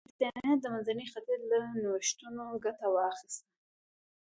برېټانیا 0.07 0.53
د 0.59 0.65
منځني 0.73 1.05
ختیځ 1.13 1.41
له 1.51 1.59
نوښتونو 1.81 2.45
ګټه 2.65 2.87
واخیسته. 2.91 3.45